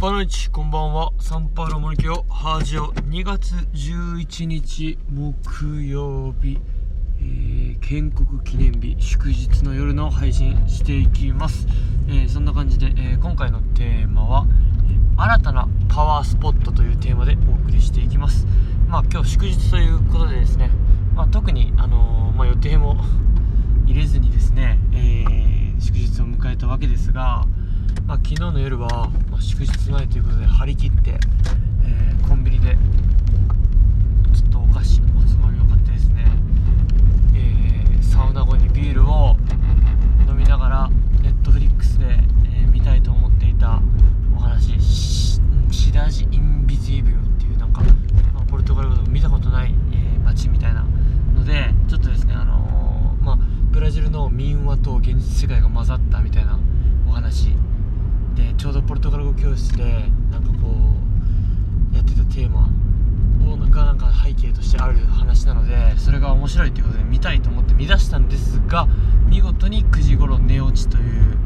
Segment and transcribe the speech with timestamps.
[0.00, 1.12] パノイチこんばんは。
[1.18, 6.60] サンパウロ森京ハージオ2月11日木曜日、
[7.18, 11.66] えー建国記念日祝日の夜の配信していきます、
[12.06, 14.46] えーそんな感じで、えー今回のテーマは、
[14.88, 18.46] え新たなパワースポットというテーマでお送りしていきます。
[18.86, 20.70] まあ今日祝日ということでですね、
[21.16, 22.98] まあ、特に、あのまあ、予定も
[23.84, 25.24] 入れずにですね、え
[25.80, 27.44] 祝日を迎えたわけですが、
[28.08, 31.10] まあ、昨日の夜は、まあ、祝日前ということで張り切って、
[31.84, 32.74] えーコンビニで
[34.34, 36.24] ちょっとお菓子おつまみを買ってですね、
[37.34, 39.36] えーサウナ後にビールを
[40.26, 40.90] 飲みながら
[41.20, 43.82] ネットフリックスで、えー見たいと思っていた
[44.34, 45.38] お話シ
[45.70, 47.82] シダジ・インビジブルっていうなんか、
[48.32, 50.82] まあポルトガル語でも見たことない、えー街みたいな
[51.34, 53.38] のでちょっとですねあのーま
[53.70, 56.58] ブラジルの民話と現実世界が混ざったみたいな
[57.06, 57.52] お話
[58.38, 59.84] でちょうどポルトガル語教室で
[60.30, 60.70] なんかこ
[61.92, 62.68] うやってたテーマ
[63.52, 68.86] をがなんか背景としてある話なのでそれが面白いということで見たいと思って見出したんですが
[69.28, 71.38] 見事に9時頃寝落ちという、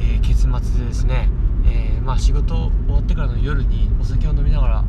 [0.00, 1.28] えー結末でですね、
[1.66, 4.84] えーまあ仕事終わってからの夜にお酒を飲みながら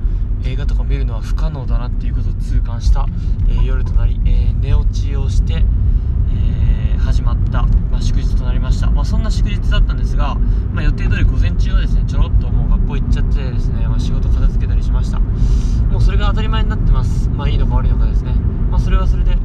[0.46, 3.08] 映画とか見るのは不可能だなっていうことを痛感した、
[3.50, 8.60] えー夜となり、え寝落ちをして、えー始まった、まあ、祝日となり
[9.00, 10.36] ま、あ、そんな祝日だったんですが、
[10.74, 15.20] まあ、予定通り午前中はですねちょろっともう学校行っちゃってですね、まあ、仕事片付けたりしました。
[15.20, 17.30] もうそれが当たり前になってます。
[17.30, 18.34] まあいいのか悪いのかですね。
[18.70, 19.38] まあそれはそれで、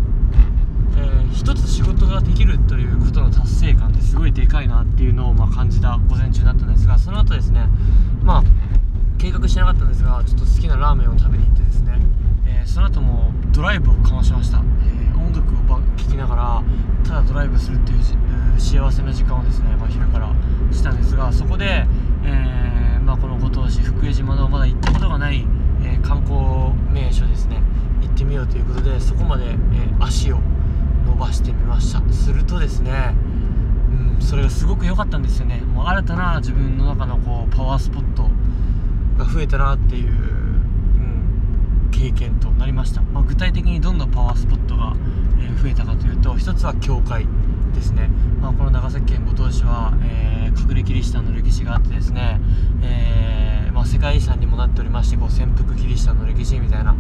[0.97, 7.69] えー一つ仕事ができるということの達成感ってすごいでかいなっていうのをま感じた午前中だったんですがその後ですね
[8.23, 8.45] まあ
[9.19, 11.99] 計画してなかったんですがちょっと好きなラーメンを食べに行ってですね、
[12.47, 16.63] えーその後もドライブをかましました、えー音楽を聴きながら
[17.05, 18.03] ただドライブするっていう
[18.59, 20.33] 幸せな時間をですね、まあ、昼から
[20.73, 21.87] したんですがそこで、
[22.25, 25.47] えーまあ、この五島市福江島のまだ行ったことがない、
[25.83, 27.63] えー観光名所ですね
[28.03, 30.41] 行ってみようということでそこまで、えー足を
[31.07, 32.03] 伸ばしてみました。
[32.13, 33.15] するとですね
[34.17, 35.61] うん、それがすごく良かったんですよね。
[35.61, 38.29] もう新たな自分の中のこうパワースポット
[39.19, 44.95] が増えたなっていう、うん、経験となりました、まあ、具体的にどんなパワースポットが、
[45.39, 47.27] えー増えたかというと一つは教会。
[47.75, 48.09] ですね、
[48.41, 52.41] まあ、この長崎県五島市は、えー隠れキリシタンの歴史があってですね、
[52.81, 56.95] えーまあ、世界遺産にもなっておりましてこう潜伏キリシタンの歴史みたいな。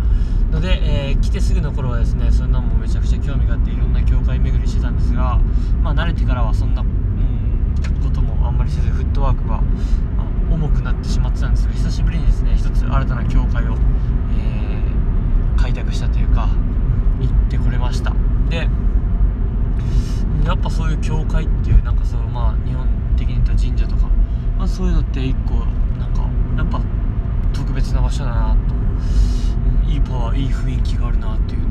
[0.51, 5.39] ので、えー来てすぐの頃はですねそんなのもめちゃくちゃ興味があっていろんな教会巡りしてたんですが、
[5.83, 9.63] まあ、慣れてからはそんな、うん、こともあんまりせずフットワークがあ
[10.53, 13.77] 重くなってしまってたんですが久しぶりにですね一つ新たな教会を、
[14.37, 14.83] え
[15.57, 16.49] 開拓したというか
[17.21, 18.13] 行ってこれました。
[18.51, 18.69] で
[20.44, 24.09] やっぱそういう教会っていうなんかそのまあ日本的に言ったら神社とか、
[24.59, 25.65] まあ、そういうのって一個
[25.99, 26.81] なんかやっぱ
[27.53, 28.84] 特別な場所だなと、うん
[29.88, 31.71] いいパワーいい雰囲気があるなっていうのを、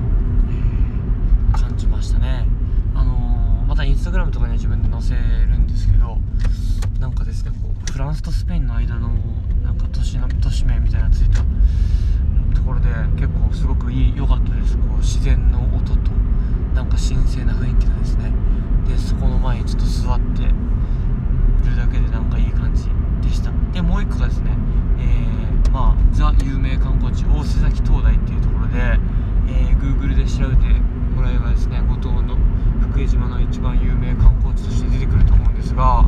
[0.49, 2.45] えー感じましたね。
[2.95, 6.17] あのーまたインスタグラムとかには自分で載せるんですけど
[6.99, 9.09] なんかですねこうフランスとスペインの間の
[9.63, 11.43] なんか都市の都市名みたいなのついたう
[12.51, 16.11] んところで結構すごくいい良かったですこう自然の音と
[16.75, 18.31] なんか神聖な雰囲気でですね
[18.87, 20.45] でそこの前にちょっと座ってい
[21.69, 22.89] るだけでなんかいい感じ
[23.21, 23.51] でした。
[23.71, 24.51] でもう一個がですね
[24.99, 28.99] えーまあザ有名観光地大瀬崎灯台っていうところで、
[29.47, 30.65] えー Google で調べて
[31.15, 32.37] もらえばですね五島の
[32.81, 36.05] 福江島の一番有名観光地として出てくると思うんですが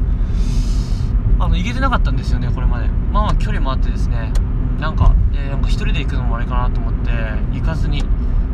[1.39, 2.87] あの行けてなかったんですよねこれまで。
[3.11, 4.31] まあまあ距離もあってですね
[4.79, 7.11] なんか,、えーなんか一人で行くのもあれかなと思って
[7.53, 8.03] 行かずに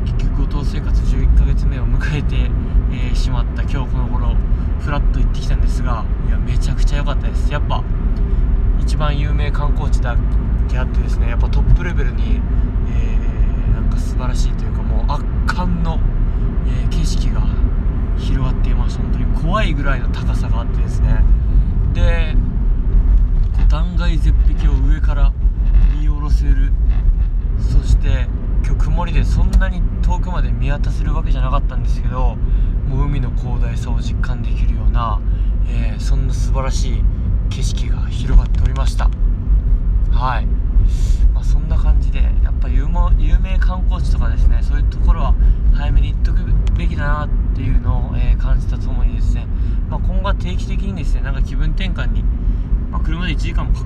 [0.06, 2.36] 結局五島生活11ヶ月目を迎えて、
[2.92, 4.36] えーしまった今日この頃
[4.92, 7.52] ラッと行ってきたんですがいやめちゃくちゃ良かったです。
[7.52, 7.84] やっぱ
[8.80, 10.16] 一番有名観光地だ
[10.70, 12.42] けあってですねやっぱトップレベルに、
[12.90, 16.00] えーなんか素晴らしいというかもう圧巻の、
[16.68, 17.42] えー景色が
[18.18, 21.24] 広がっていました本当に怖いぐらいの高さがあってですね。
[21.94, 22.36] で
[23.70, 25.32] 断崖絶壁を上から
[26.00, 26.72] 見下ろせる。
[27.58, 28.28] そして
[28.66, 32.38] 今日曇りでそんなに遠くまで見渡せるわけじゃなかったんですけど
[32.92, 35.22] もう海の広大さを実感できるような、
[35.70, 37.04] えーそんな素晴らしい
[37.50, 39.10] 景色が広がっておりました。
[40.12, 40.46] はい、
[41.34, 45.36] まあ、そんな感じでやっぱ有有名観光地とかですねそういうところは
[45.74, 46.40] 早めに行っとく
[46.78, 49.46] べきだなっていうのを、えー感じたともにですね、
[49.88, 52.24] まあ、今後は定期的にですねなんか気分転換に
[52.92, 53.86] まあ、車で1時間もか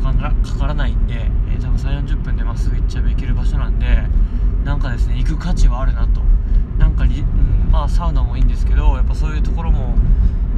[0.58, 1.14] からないんで、
[1.52, 3.86] えー多分3 4 0分でまっすぐ行っちゃえば行ける場所なんで
[4.64, 6.22] なんかですね行く価値はあるなと、
[7.86, 9.96] あサウナもいいんですけどやっぱそういうところも、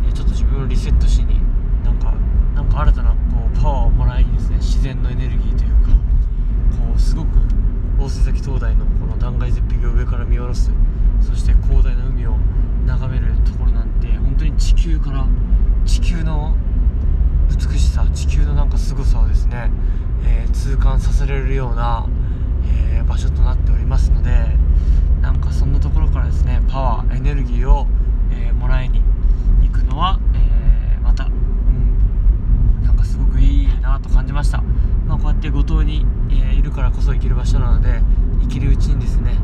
[0.07, 1.41] えちょっと自分をリセットしに
[1.83, 2.13] なんか
[2.56, 3.15] なんか新たなこ
[3.53, 5.91] うパワーをもらいにですね自然のエネルギーというか
[6.77, 7.29] こうすごく
[8.00, 10.71] 大瀬崎灯台のこの断崖絶壁を上から見下ろす
[11.21, 12.38] そして広大な海を
[12.85, 15.27] 眺めるところなんて本当に地球から
[15.85, 16.56] 地球の
[17.50, 19.69] 美しさ地球のなんか凄さをですね、
[20.23, 22.07] えー、痛感させられるような、
[22.89, 24.56] えー、場所となっておりますので
[25.27, 27.85] なんかそんなところからですねパワーエネルギーを、
[28.31, 29.01] えー、もらいに
[29.62, 34.62] 行くのは、えまた、うん、なんかすごくいいなと感じました、
[35.06, 38.00] まあ、こうやって五島に、えいるからこそ行ける場所なので
[38.44, 39.38] 生きるうちにですね、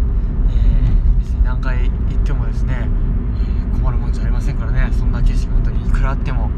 [0.52, 2.88] え別に何回行ってもですね、
[3.76, 4.90] え困るもんじゃありませんからね。
[4.94, 6.50] そんな景色本当にいくらあっても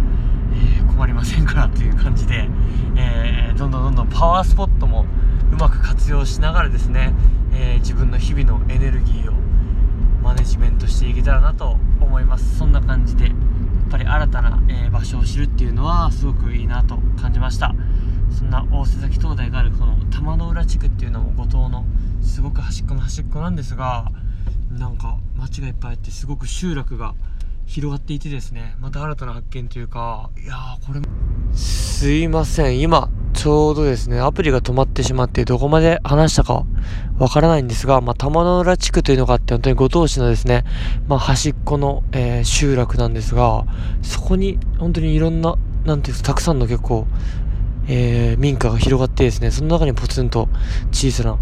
[0.53, 2.47] え、困りませんからという感じで、
[2.95, 5.07] え、どんどんどんどんパワースポットも
[5.51, 7.15] うまく活用しながらですね、
[7.55, 9.33] えー、自分の日々のエネルギーを
[10.21, 12.57] マネジメントしていけたらなと思います。
[12.57, 13.33] そんな感じでやっ
[13.89, 17.73] ぱり新たな、え場所を知るっていうのはすごくいいなと感じました。
[18.31, 21.85] そんな大瀬崎灯台があるこの玉の浦地区っていうのも五島の
[22.21, 24.11] すごく端っこの端っこなんですが
[24.71, 27.15] なんか街がいっぱいあってすごく集落が
[27.65, 31.01] 広がっていてですね、また新たな発見というか、いやー、これ、
[31.53, 36.65] すいません、今、ちょうどですね、アプリが止まってしまって、どこまで話したか
[37.19, 40.63] わからないんですが、まあ、玉の浦地区というのがあって、本当に五島市のですね、
[41.07, 43.65] まあ、端っこの、えー、集落なんですが、
[44.01, 47.07] そこに、本当にいろんな、なんていうんですか、たくさんの結構、
[47.87, 50.49] えー、民家が広がってですね、その中にポツンと
[50.91, 51.37] 小さな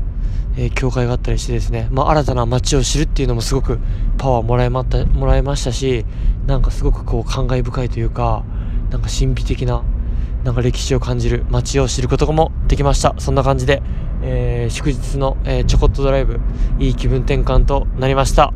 [0.55, 3.79] えー、教会があったりしてですね、まあ、新たな街を知るっていうのもすごく
[4.17, 6.05] パワーもらえまったもらいましたし
[6.45, 8.43] なんかすごくこう感慨深いというか
[8.91, 9.83] なんか神秘的な
[10.43, 13.15] なんか歴史を感じる街を知ることもできました。
[13.17, 13.81] そんな感じで、
[14.21, 16.39] えー、祝日の、えー、ちょこっとドライブ
[16.79, 18.53] いい気分転換となりました、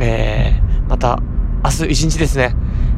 [0.00, 1.20] えー、また
[1.64, 2.56] 明日一日ですね、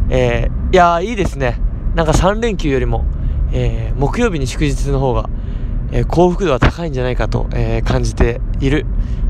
[0.08, 1.60] えー、いやいいですね。
[1.94, 3.04] なんか3連休よりも、
[3.52, 5.28] え、木曜日に祝日の方が
[5.92, 8.86] え、幸福度は高いんじゃないかと、え、感じている、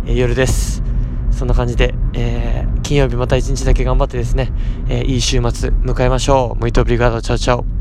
[0.07, 0.83] え、夜です。
[1.31, 4.53] そんな感じで、え金曜日また一日だけ頑張ってですね、
[4.89, 6.61] えいい週末迎えましょう。
[6.61, 7.80] ムイトブリガード、チャオチャオ。